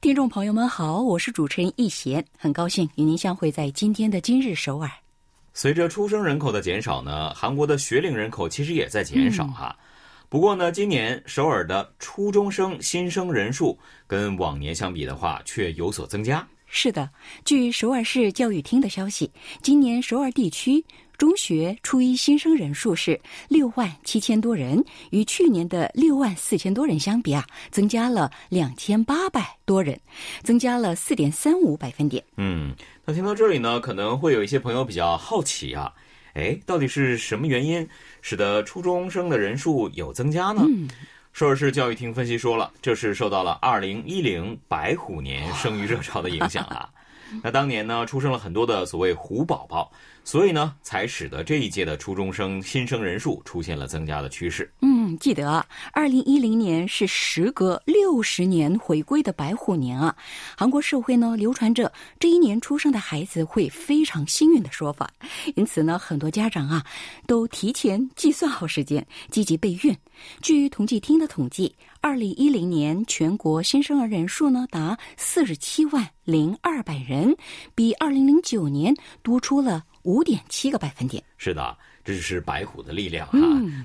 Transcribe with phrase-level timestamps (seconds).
[0.00, 4.90] 听众朋友们好，我是主持人易贤，很高兴与您相会在今天的今日首尔。
[5.52, 9.76] 随着出生人口的减少呢，韩国的学龄人口其实也在减少哈。
[10.30, 16.48] 不过呢，今年首尔的初中生新生人数跟往年相比的话，却有所增加。
[16.64, 17.10] 是的，
[17.44, 20.82] 据首尔市教育厅的消息，今年首尔地区
[21.20, 30.00] 中学初一新生人数是六万七千多人，与去年的六万四千多人相比啊，增加了两千八百多人，
[30.42, 32.24] 增加了四点三五百分点。
[32.38, 35.92] 嗯，那听到这里呢，可能会有一些朋友比较好奇啊，
[36.32, 37.86] 哎，到底是什么原因
[38.22, 40.62] 使得初中生的人数有增加呢？
[41.34, 46.88] 首尔市教育厅分析说了，这是受到了2010白虎年生育热潮的影响啊。
[47.44, 49.88] 那当年呢，出生了很多的所谓“虎宝宝”，
[50.24, 54.72] 所以呢，才使得这一届的初中生新生人数出现了增加的趋势。
[54.80, 60.14] 嗯，记得二零一零年是时隔六十年回归的白虎年啊。
[60.56, 65.10] 韩国社会呢，流传着这一年出生的孩子会非常幸运的说法，
[65.56, 66.84] 因此呢，很多家长啊，
[67.26, 69.96] 都提前计算好时间，积极备孕。
[70.42, 77.34] 据统计厅的统计，二零一零年全国新生儿人数呢达四十七万零二百人，
[77.74, 81.22] 比二零零九年多出了五点七个百分点。
[81.36, 83.38] 是的，这就是白虎的力量哈。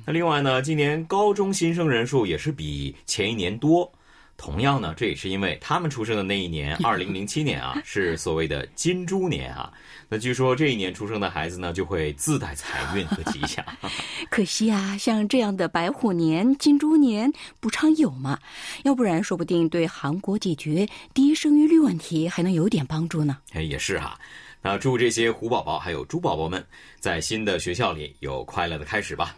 [0.06, 3.92] 那另外呢，今年高中新生人数也是比前一年多。
[4.38, 9.72] 同样呢，这也是因为他们出生的那一年， 二零零七年啊，是所谓的金猪年啊。
[10.10, 13.64] 那据说这一年出生的孩子呢，就会自带财运和吉祥。
[14.30, 18.38] 可惜啊，像这样的白虎年、金猪年不常有嘛，
[18.84, 23.38] 要不然说不定对韩国解决低生育率问题还能有点帮助呢。
[23.54, 24.20] 哎，也是哈。
[24.66, 26.66] 那祝这些虎宝宝还有猪宝宝们
[27.00, 29.38] 在新的学校里有快乐的开始吧。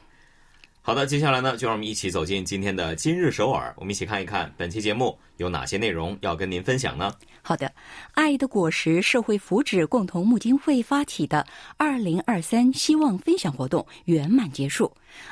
[0.82, 7.14] 好的，接下来呢，就让我们一起走进今天的今日首尔，我们一起看一看本期节目有哪些内容要跟您分享呢？
[7.42, 7.70] 好的，
[8.14, 11.46] 爱的果实社会福祉共同募金会发起的
[11.76, 14.90] 二零二三希望分享活动圆满结束，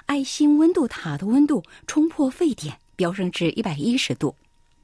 [0.08, 4.36] 爱心温度塔的温度冲破沸点，飙升至一百一十度。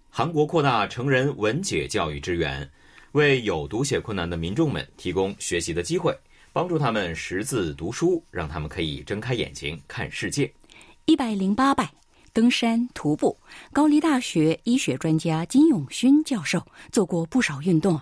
[0.09, 2.69] 韩国扩大成人文解教育支援，
[3.13, 6.17] 为有读写困难的民众们提供学习的机会，
[6.53, 10.51] 帮助他们识字读书，让他们可以睁开眼睛看世界。
[11.05, 11.91] 一百零八拜，
[12.31, 13.37] 登山徒步。
[13.73, 17.99] 高丽大学医学专家金永勋教授做过不少运动，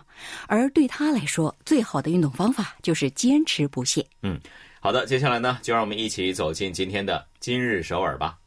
[0.47, 4.05] 而对他来说，最好的运动方法就是坚持不懈。
[4.21, 4.39] 嗯，
[4.79, 8.37] 好的，接下来呢，就让我们一起走进今天的今日首尔吧。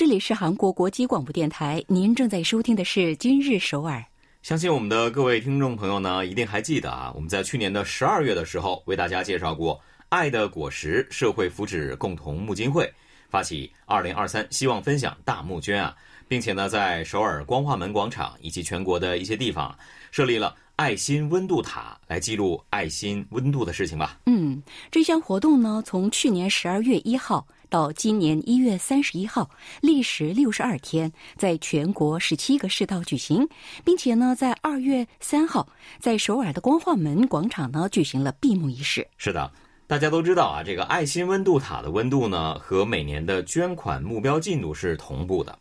[0.00, 3.98] 这里是韩国国际广播电台，您正在收听的是《今日首尔》。
[4.40, 9.78] 相信我们的各位听众朋友呢，一定还记得啊，我们在去年的十二月的时候，为大家介绍过
[10.08, 12.90] “爱的果实”社会福祉共同募金会
[13.28, 15.94] 发起二零二三希望分享大募捐啊，
[16.26, 19.78] 并且呢，在首尔光化门广场以及全国的一些地方
[20.10, 24.18] 设立了爱心温度塔，来记录爱心温度的事情吧。
[24.24, 27.46] 嗯，这项活动呢，从去年十二月一号。
[27.70, 29.48] 到今年一月三十一号，
[29.80, 33.48] 历时六十二天，在全国十七个市道举行，
[33.84, 35.66] 并且呢，在二月三号，
[36.00, 39.06] 在首尔的光化门广场呢举行了闭幕仪式。
[39.16, 39.50] 是的，
[39.86, 45.56] 大家都知道啊，这个爱心温度塔的温度呢，和每年的捐款目标进度是同步的。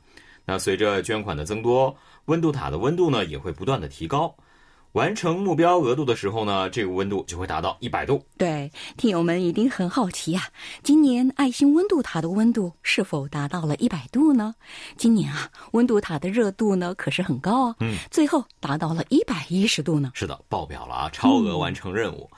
[0.46, 4.36] 那随着捐款的增多，温度塔的温度呢也会不断的提高。
[4.94, 8.26] 完成目标额度的时候呢，这个温度就会达到一百度。
[8.38, 10.50] 对，听友们一定很好奇呀，
[10.82, 14.56] 今年爱心温度塔的温度是否达到了一百度呢？
[14.98, 20.12] 今年啊，温度塔的热度呢可是很高啊，嗯，最后达到了一百一十度呢。
[20.16, 22.30] 是的，爆表了啊，超额完成任务。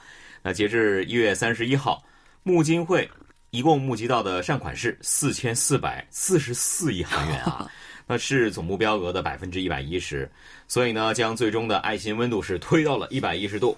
[0.42, 2.02] 那截至一月三十一号，
[2.42, 3.10] 募金会
[3.50, 7.70] 一共募集到的善款是四千四百四十四亿韩元啊。
[8.18, 10.30] 是总目标额的百分之一百一十，
[10.68, 13.76] 所以呢，将最终的爱心温度是推到了一百一十度。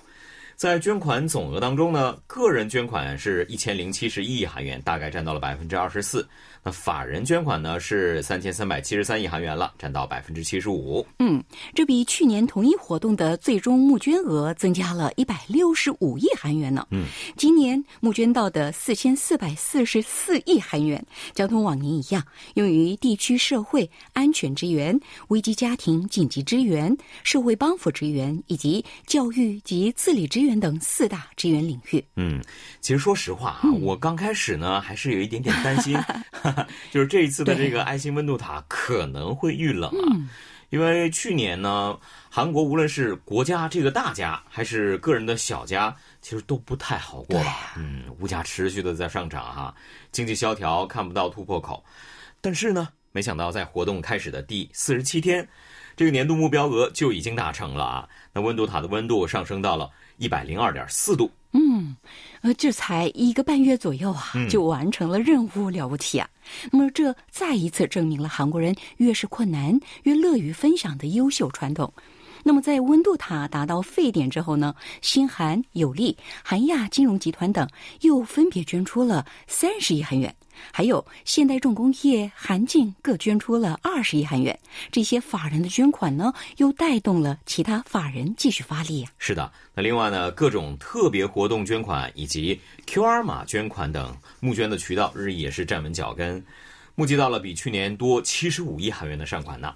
[0.56, 6.26] 在捐款总额当中呢，个人捐款是一千零七十一亿韩元，大概占到了百分之二十四。
[6.66, 11.06] 那法人捐款呢是三千三百七十三亿韩元了，占到百分之七十五。
[11.18, 11.42] 嗯，
[11.74, 16.86] 这比去年同一活动的最终募捐额增加了一百六十五亿韩元呢。
[16.90, 17.04] 嗯，
[17.36, 21.04] 今年募捐到的四千四百四十四亿韩元，
[21.34, 22.24] 交通往年一样，
[22.54, 24.98] 用于地区社会安全支援、
[25.28, 32.04] 危机家庭紧急支援、社会帮扶支援以及教育及自理支援等四大支援领域。
[32.16, 32.42] 嗯，
[32.80, 35.98] 其实说实话啊，我刚开始呢还是有一点点担心。
[36.90, 40.12] 就是这一次的这个爱心温度塔可能会遇冷啊，
[40.70, 41.98] 因为去年呢，
[42.28, 47.74] 韩国无论是国家这个大家，还是个人的小家，其实都不太好过吧。
[47.76, 49.74] 嗯，物价持续的在上涨哈，
[50.12, 51.82] 经济萧条看不到突破口。
[52.40, 55.48] 但是呢，没想到在活动开始的第四十七天，
[55.96, 58.08] 这个年度目标额就已经达成了啊。
[58.34, 61.30] 那温度塔的温度上升到了一百零二点四度。
[61.52, 61.96] 嗯，
[62.40, 66.28] 呃，这才一个半月左右啊，就完成了任务，了不起啊！
[66.72, 71.92] 那么，这再一次证明了韩国人越是困难越乐于分享的优秀传统。
[72.46, 77.66] 那么，在温度塔达到沸点之后呢，新韩、有利、韩亚金融集团等
[78.02, 80.32] 又分别捐出了三十亿韩元。
[80.70, 84.56] 还有现代重工业、韩进各捐出了二十亿韩元，
[84.92, 89.04] 这些法人的捐款呢，又带动了其他法人继续发力。
[89.18, 96.44] 是的，那另外呢，各种特别活动捐款以及 QR 码捐款等募捐的渠道日益也是站稳脚跟，
[96.94, 99.74] 募集到了比去年多七十五亿韩元的善款呢。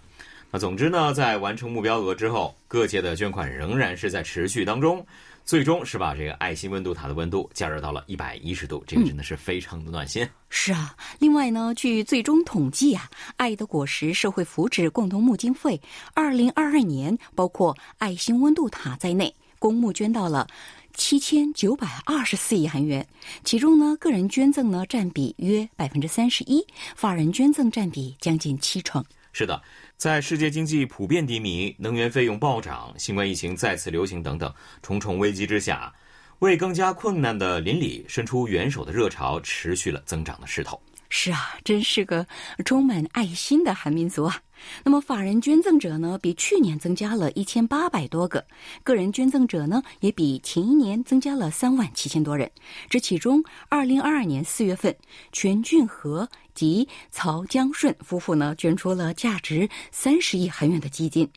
[0.51, 5.05] 那总之呢，在完成目标额之后，各界的捐款仍然是在持续当中。
[5.45, 10.29] 最终是把这个爱心温度塔的温度加热到了一百一十度，这个真的是非常的暖心。
[10.51, 13.09] 是啊，另外呢，据最终统计啊，
[13.39, 15.81] 爱的果实社会福祉共同募金费，
[16.13, 20.47] 二零二二年包括爱心温度塔在内，公募捐到了
[20.93, 23.07] 七千九百二十四亿韩元，
[23.43, 26.63] 其中呢，个人捐赠呢占比约百分之三十一，
[26.95, 29.03] 法人捐赠占比将近七成。
[29.33, 29.63] 是的。
[29.99, 35.93] 在世界经济普遍低迷、能源费用暴涨、新冠疫情再次流行等等重重危机之下，
[36.39, 40.81] 为更加困难的邻里伸出援手的热潮持续了增长的势头。
[41.11, 42.25] 是啊，真是个
[42.65, 44.41] 充满爱心的韩民族啊！
[44.85, 48.41] 那么，法人捐赠者呢，比去年增加了一千八百多个；
[48.83, 52.51] 个人捐赠者呢，也比前一年增加了三万七千多人。
[52.89, 54.95] 这其中，二零二二年四月份，
[55.33, 61.29] 全俊和及曹江顺夫妇呢，捐出了价值三十亿韩元的基金。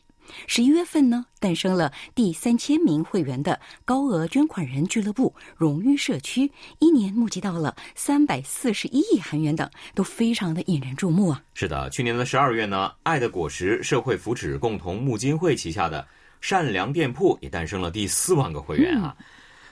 [0.46, 11.42] 十一月份呢，诞生了第三千名会员的高额捐款人俱乐部荣誉社区，一年募集到了三百四十一亿韩元等，都非常的引人注目啊！
[11.54, 16.06] 是的，去年的十二月呢，爱的果实社会福祉共同募金会旗下的
[16.40, 19.16] 善良店铺也诞生了第四万个会员啊，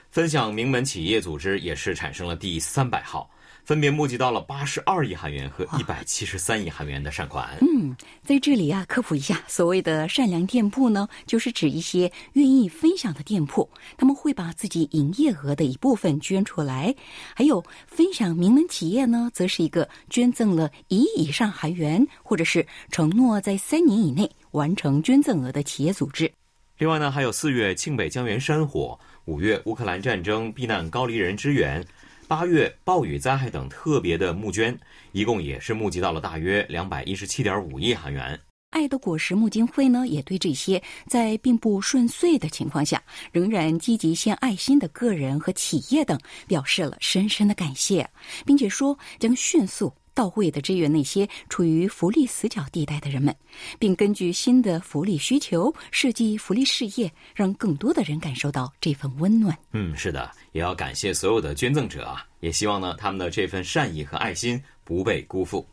[0.09, 3.29] 分享名门企业组织也是产生了第三百号。
[3.63, 7.57] 分别募集到了八十二亿韩元和一百七十三亿韩元的善款。
[7.61, 16.93] 嗯，在这里啊，科普一下，所谓的善良店铺呢，就是指一些愿意分享的店铺，他们会把自己营业额的一部分捐出来。
[17.35, 26.31] 还有分享名门企业呢，则是一个捐赠了一亿以上韩元，或者是承诺在三年以内完成捐赠额的企业组织。
[26.77, 31.85] 另外呢，还有四月庆北江源山火，五月乌克兰战争避难高丽人支援。
[32.31, 34.79] 八月暴雨灾害等特别的募捐，
[35.11, 38.39] 一共也是募集到了大约两百一十七点五亿韩元。
[38.69, 48.09] 爱的果实募金会呢，也对这些在并不顺遂的情况下，仍然积极献爱心的个人和企业等，表示了深深的感谢，
[48.45, 49.93] 并且说将迅速。
[50.13, 53.35] 到位的支援那些处于福利死角地带的人们，
[53.79, 59.57] 并根据新的福利需求设计福利事业，让更多的人感受到这份温暖。
[59.71, 62.25] 嗯，是的，也要感谢所有的捐赠者啊！
[62.39, 65.67] 也希望呢，他们的这份善意和爱心不被辜负。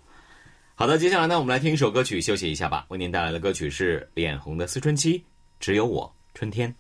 [0.75, 2.87] 好的，接下来呢，我们来听一首歌曲休息一下吧。
[2.89, 5.25] 为您带来的歌曲是脸红的思春期，
[5.59, 6.73] 只有我春天。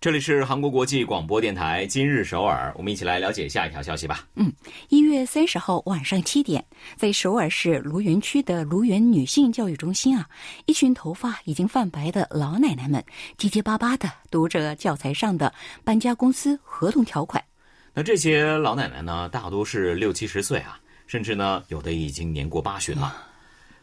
[0.00, 4.26] 这里是韩国国际广播电台今日首尔，我们一起来了解下一条消息吧。
[4.34, 4.50] 嗯，
[4.88, 6.64] 一月三十号晚上七点，
[6.96, 10.26] 在首尔市卢园区的卢园女性教育中心啊，
[10.64, 13.04] 一群头发已经泛白的老奶奶们
[13.36, 15.52] 结结巴巴的读着教材上的
[15.84, 17.44] 搬家公司合同条款。
[17.92, 23.26] 那这些老奶奶呢，大多是六七十岁啊，甚至呢，有的已经年过八旬了。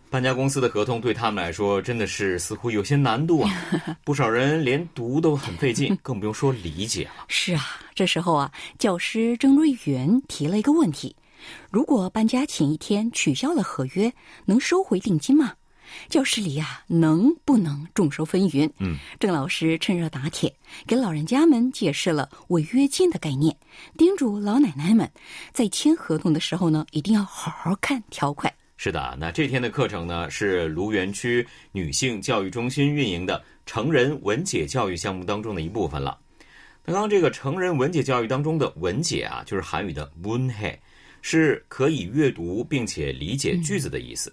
[0.10, 3.52] 搬家公司的合同对他们来说真的是似乎有些难度啊，
[4.06, 7.26] 不少人连读都很费劲，更不用说理解了。
[7.28, 7.62] 是啊，
[7.94, 11.16] 这时候啊，教师郑瑞元提了一个问题：
[11.70, 14.14] 如果搬家前一天取消了合约，
[14.46, 15.54] 能收回定金吗？
[16.10, 18.70] 教室里呀，能不能众说纷纭？
[18.80, 20.54] 嗯，郑老师趁热打铁，
[20.86, 23.56] 给老人家们解释了违约金的概念，
[23.98, 25.10] 叮嘱老奶奶们
[25.54, 28.54] 在签合同的时候呢，一定要好好看条款。
[28.80, 36.16] 是的，那这天的课程呢，是卢园区女性教育中心运营的成人文解教育项目当中的一部分了。
[36.86, 40.78] 那刚刚这个成人文解教育当中的文解啊，就是韩语的文 해，
[41.24, 44.32] 是可以阅读并且理解句子的意思。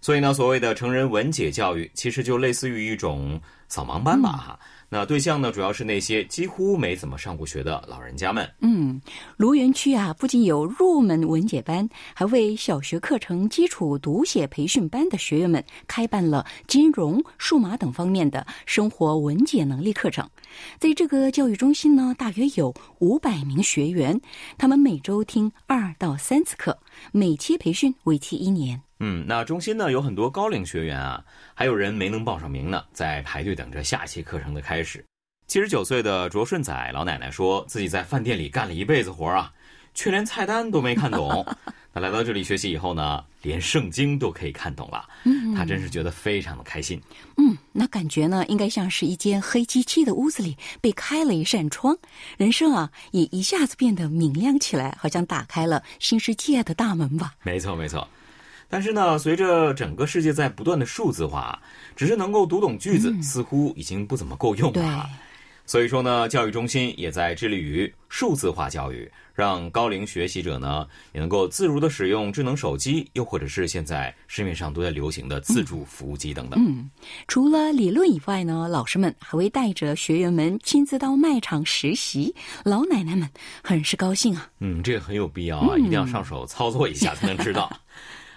[0.00, 4.60] 所以呢，所谓的成人文解教育，其实就类似于一种扫盲班吧，哈。
[4.88, 8.48] 那对象呢，主要是那些几乎没怎么上过学的老人家们。
[8.60, 9.00] 嗯，
[9.36, 20.28] 卢园区啊，不仅有入门文解班，还为小学课程基础读写培训班的学员们开办了金融、数码等方面的生活文解能力课程。
[20.78, 24.20] 在这个教育中心呢，大约有五百名学员，
[24.56, 26.78] 他们每周听二到三次课，
[27.12, 28.80] 每期培训为期一年。
[29.00, 31.22] 嗯，那中心呢有很多高龄学员啊，
[31.54, 35.04] 还有人没能报上名呢，在排队等着下期课程的开始。
[35.46, 39.52] 七十九岁的卓顺仔老奶奶说自己在饭店里干了一辈子活啊，
[39.94, 41.46] 却连菜单都没看懂。
[41.96, 45.08] 那来到这里学习以后呢，连圣经都可以看懂了。
[45.24, 47.00] 嗯，他真是觉得非常的开心。
[47.38, 51.96] 嗯，那感觉呢，应该像是一间黑漆漆的屋子里被开了一扇窗，
[52.36, 57.32] 人生啊也一下子变得明亮起来，好像打开了新世界的大门吧。
[57.42, 58.06] 没错，没错。
[58.68, 61.58] 但是呢，随着整个世界在不断的数字化，
[61.96, 65.08] 只是能够读懂句子，似乎已经不怎么够用了。
[65.66, 76.64] 所以说呢，教育中心也在致力于数字化教育，让高龄学习者呢也能够自如的使用智能手机，又或者是现在市面上都在流行的自助服务机等等。
[76.64, 76.88] 嗯，
[77.26, 82.32] 除了理论以外呢，老师们还会带着学员们亲自到卖场实习，
[82.64, 83.28] 老奶奶们
[83.60, 84.48] 很是高兴啊。
[84.60, 87.68] 嗯，这个很有必要啊，一定要上手操作一下才能知道。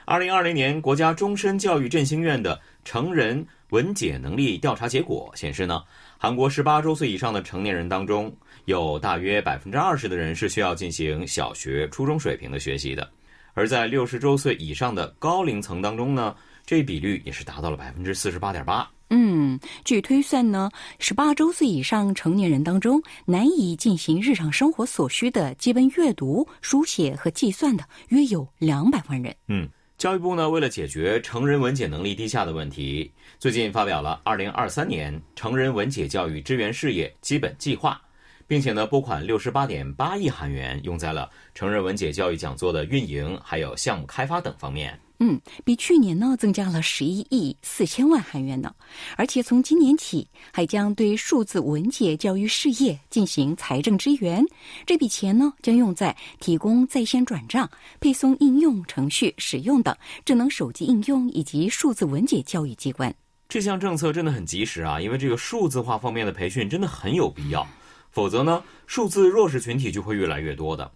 [0.09, 5.83] 二零二零年国家终身教育振兴院的成人文解能力调查结果显示呢，
[6.17, 8.35] 韩国十八周岁以上的成年人当中，
[8.65, 13.07] 有大约百分之二十的人是需要进行小学、初中水平的学习的，
[13.53, 16.35] 而在六十周岁以上的高龄层当中呢，
[16.65, 18.89] 这一比率也是达到了百分之四十八点八。
[19.11, 29.35] 嗯，据推算呢，十八周岁以上成年人当中，难以进行日常生活所需的基本阅读、书写和计算的，约有两百万人。
[29.49, 29.69] 嗯。
[29.99, 38.01] 教育部呢，为了解决成人文解能力低下的问题，最近发表了《二零二三年成人文解教育支援事业基本计划》，
[38.47, 44.97] 并且呢，拨款六十八点八亿韩元用在了成人文解教育讲座的运营、还有项目开发等方面。
[45.21, 48.73] 嗯，比去年呢增加了十一亿四千万韩元呢，
[49.17, 54.41] 而且从今年起还将对数字文解教育事业进行财政支援。
[54.85, 63.13] 这笔钱呢将用在提供在线转账、配送应用程序使用等智能手机应用以及数字文解教育机关。
[63.49, 67.67] 这项政策真的很及时啊，因为这个数字化方面的培训真的很有必要，
[68.09, 70.89] 否则呢，数字弱势群体就会越来越多的。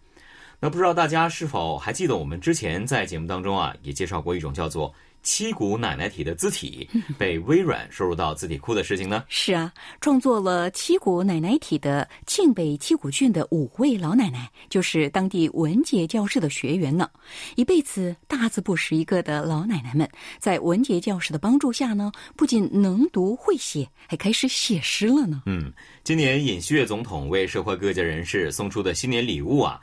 [0.64, 6.90] 那不知道大家是否还记得我们之前在节目当中啊，也介绍过一种叫做七股奶奶体的字体
[7.20, 9.26] 被微软收入到字体库的事情呢？
[9.28, 17.10] 是啊，创作了七股奶奶体的庆北七股郡的五位老奶奶，就是当地文杰教室的学员呢。
[17.58, 25.44] 一辈子大字不识一个的老奶奶们，在文杰教室的帮助下呢，不仅能读会写，还开始写诗了呢。
[25.46, 25.74] 嗯，
[26.06, 29.78] 今年尹锡悦总统为社会各界人士送出的新年礼物啊。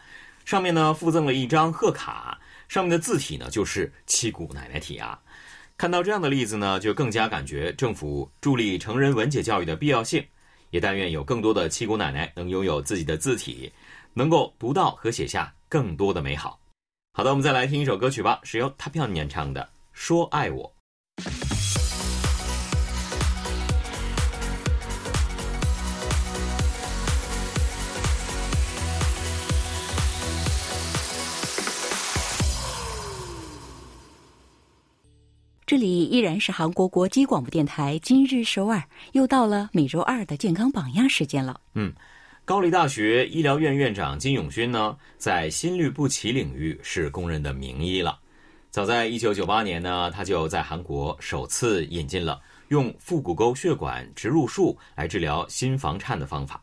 [0.50, 2.36] 上面呢附赠了一张贺卡，
[2.68, 5.16] 上面的字体呢就是七姑奶奶体啊。
[5.76, 10.26] 看到这样的例子呢，就更加感觉政府助力成人文解教育的必要性。
[10.70, 13.72] 也但愿有更多的七姑奶奶能拥有自己的字体，
[14.12, 16.58] 能够读到和写下更多的美好。
[17.12, 20.74] 好的，我们再来听一首歌曲吧，是由 t a p y o n 演唱的《说爱我》。
[35.80, 41.58] 里依然是韩国国际广播电台今日首尔，又到了每周二的健康榜样时间了。
[41.74, 41.90] 嗯，
[42.44, 48.18] 高丽大学医疗院院长金永勋呢，在心律不齐领域是公认的名医了。
[48.70, 56.62] 早在一九九八年呢，他就在韩国首次引进了用腹股沟血管植入术来治疗心房颤的方法。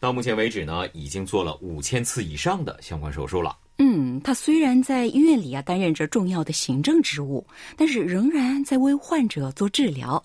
[0.00, 3.56] 到目前为止呢，已经做了五千次以上的相关手术了。
[3.80, 10.22] 嗯，他虽然在医院里啊担任着重要的行政职务，但是仍然在为患者做治疗。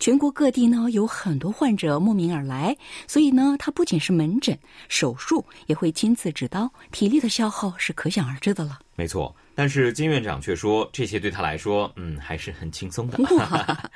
[0.00, 2.74] 全国各地呢有很多患者慕名而来，
[3.06, 4.58] 所以呢，他不仅是门诊、
[4.88, 8.78] 手术，也会亲自执刀，体力的消耗是可想而知的了。
[8.96, 13.18] 没错，但是金院长却说这些对他来说，嗯，还是很轻松的。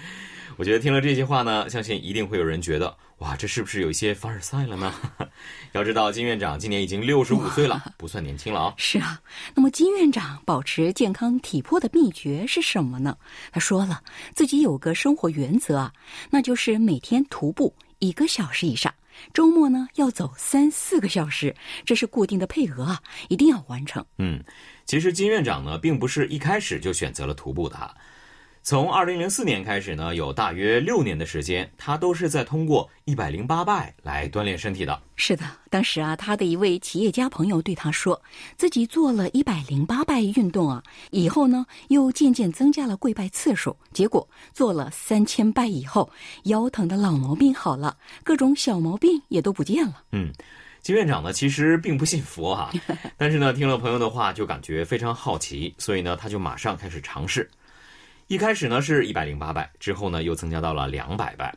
[0.57, 4.93] 我觉得听了这些话呢，相信一定会有人觉得，哇，这是不是有一些凡尔赛了呢？
[5.71, 8.75] 要知道，金院长今年已经六十五岁了，不算年轻了啊。
[8.77, 9.21] 是啊，
[9.55, 13.17] 那么金院长保持健康体魄的秘诀是什么呢？
[13.53, 14.03] 他说了，
[14.35, 15.93] 自己有个生活原则啊，
[16.29, 18.93] 那就是每天徒步一个小时以上，
[19.33, 24.05] 周末呢要走三四个小时，这是固定的配额啊，一定要完成。
[24.19, 24.43] 嗯，
[24.87, 27.97] 其实金院长呢，并不是一开始就选择了徒步的。
[28.69, 35.01] 从二零零四年开始呢，有大约六年的时间，他都是在通过一百零八拜来锻炼身体的。
[35.17, 38.21] 是的，当时啊，他的一位企业家朋友对他说，
[38.59, 40.83] 自己做了一百零八拜运动啊，
[41.13, 46.11] 以后呢，又渐渐增加了跪拜次数，结果做了三千拜以后，
[46.45, 50.03] 腰疼的老毛病好了，各种小毛病也都不见了。
[50.13, 50.31] 嗯，
[50.83, 52.71] 金院长呢，其实并不信佛啊，
[53.17, 57.49] 但是呢，听了朋友的话，就感觉非常好奇，所以呢，他就马上开始尝试。
[58.29, 61.55] 一开始呢是一百零八拜，之后呢又增加到了两百拜，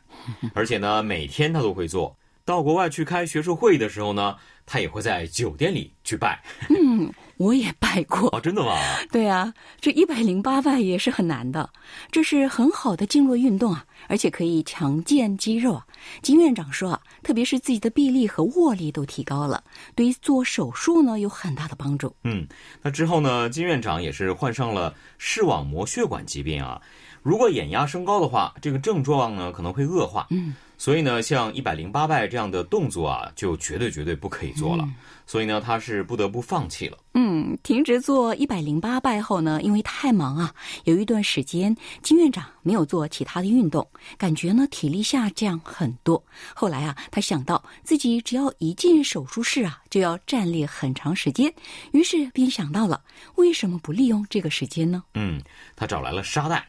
[0.53, 2.17] 而且呢每天他都会做。
[2.45, 6.41] 到国外去开学术会议的时候呢，他也会在酒店里去拜。
[6.69, 7.11] 嗯。
[7.37, 8.77] 我也拜过 哦，真的吗？
[9.11, 11.67] 对啊，这一百零八拜也是很难的，
[12.11, 15.87] 这是很好的经络运动啊，而且可以强健肌肉啊。
[16.21, 19.63] 金院长说啊，特别是自己的臂力和握力都提高了，
[19.95, 22.15] 对于做手术呢有很大的帮助。
[22.23, 22.45] 嗯，
[22.83, 26.79] 那之后呢，金院长也是患上了视网膜血管疾病啊，
[27.23, 30.27] 如果眼压升高的话，这个症状呢可能会恶化。
[30.29, 30.53] 嗯。
[30.81, 34.83] 所以呢，像一百零八拜这样的动作啊，就绝对绝对不可以做了。
[35.27, 36.97] 所以呢，他是不得不放弃了。
[37.13, 40.51] 嗯，停止做一百零八拜后呢，因为太忙啊，
[40.85, 46.23] 有一段时间金院长没有做其他的运动，感觉呢体力下降很多。
[46.55, 51.53] 后来啊，他想到自己只要一进手术室啊，就要站立很长时间，
[51.91, 52.99] 于是便想到了
[53.35, 55.03] 为什么不利用这个时间呢？
[55.13, 55.39] 嗯，
[55.75, 56.67] 他找来了沙袋。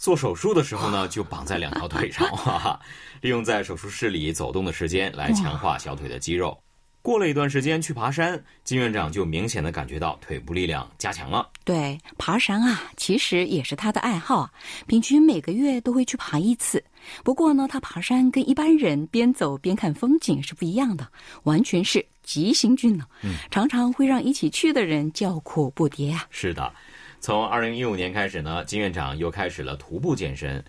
[0.00, 2.80] 做手术的时候呢，就绑在两条腿上， 哈哈，
[3.20, 6.58] 利用在手术室里走动的时间来强化小腿的肌肉。
[7.02, 11.50] 过了一段时间去爬山，金院长就明显的感觉到腿部力量加强了。
[11.64, 14.50] 对，爬山啊，其实也是他的爱好，
[14.86, 16.82] 平均每个月都会去爬一次。
[17.22, 21.06] 不过呢，他爬山跟一般人边走边看风景是不一样的，
[21.42, 23.04] 完全是急行军呢，
[23.50, 26.26] 常常会让一起去的人叫苦不迭啊。
[26.30, 26.72] 是的。
[27.20, 30.64] 从二零一五年开始呢，金院长又开始了徒步健身，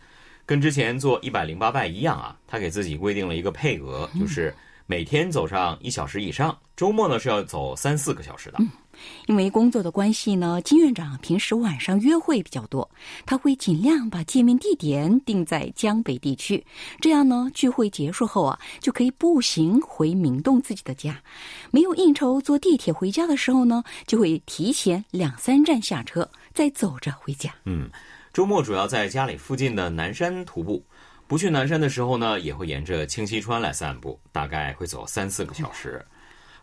[0.46, 4.54] 跟之前做一百零八拜一样啊，他给自己规定了一个配额，就是
[4.86, 8.60] 每天走上一小时以上，周末呢是要走三四个小时的。
[9.28, 12.88] 因为工作的关系呢，金院长平时晚上约会比较多，
[13.26, 16.64] 他会尽量把见面地点定在江北地区，
[17.00, 21.20] 这样呢，聚会结束后啊，就可以步行回明洞自己的家。
[21.72, 27.54] 没有应酬坐地铁回家的时候呢，就会提前两三站下车，再走着回家。
[27.66, 27.90] 嗯，
[28.34, 30.86] 周末主要在家里附近的南山徒步，
[31.28, 36.06] 不去南山的时候呢，也会沿着清溪川来散步，大概会走三四个小时。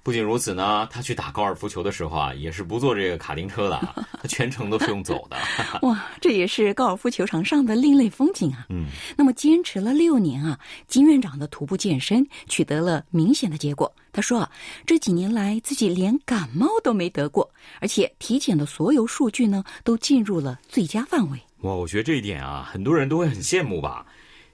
[0.02, 3.78] 不仅如此呢，他去打高尔夫球的时候啊，也是不坐这个卡丁车的，
[4.12, 5.36] 他全程都是用走的。
[5.82, 8.66] 哇，这也是高尔夫球场上的另类风景啊！
[8.70, 13.92] 嗯，那么坚持了六年啊，金院长的徒步健身取得了明显的结果。
[14.12, 14.50] 他说啊，
[14.86, 17.48] 这几年来自己连感冒都没得过，
[17.80, 21.38] 而且体检的所有数据呢都进入了最佳范围。
[21.62, 24.06] 哇，我觉得这一点啊，很多人都会很羡慕吧。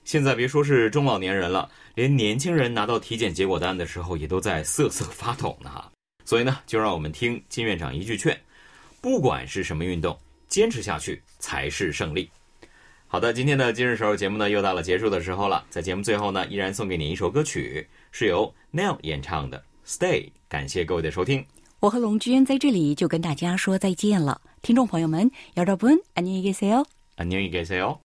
[0.04, 5.84] 现在别说是中老年人了，连年轻人拿到体检结果单的时候，也都在瑟瑟发抖呢。
[6.26, 8.39] 所以呢，就让我们听金院长一句劝：
[9.02, 10.17] 不管是什么运动，
[10.48, 12.30] 坚持下去才是胜利。
[13.08, 15.63] 好的，今天的今日首尔节目呢，又到了结束的时候了。
[15.69, 20.26] 在节目最后呢，依然送给你一首歌曲，是由 Neil 演唱的《Stay》。
[20.48, 21.45] 感谢各位的收听。
[21.80, 24.41] 我和龙君在这里就跟大家说再见了。
[24.62, 25.88] 听众朋友们，要找不？
[26.13, 26.86] 안녕히계세 요。
[27.17, 28.00] 안녕히계세 요。